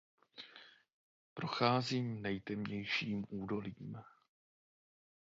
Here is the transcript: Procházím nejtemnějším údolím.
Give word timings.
Procházím 1.33 2.21
nejtemnějším 2.21 3.25
údolím. 3.29 3.97